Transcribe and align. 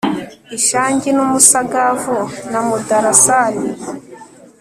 Ishangi 0.57 1.09
numusagavu 1.13 2.17
na 2.51 2.59
mudarasini 2.67 3.73